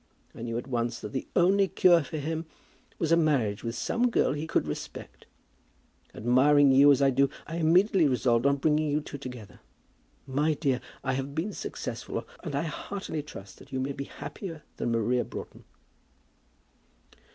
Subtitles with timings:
[0.33, 2.47] I knew at once that the only cure for him
[2.97, 5.27] was a marriage with some girl that he could respect.
[6.15, 9.59] Admiring you as I do, I immediately resolved on bringing you two together.
[10.25, 14.63] My dear, I have been successful, and I heartily trust that you may be happier
[14.77, 15.65] than Maria Broughton."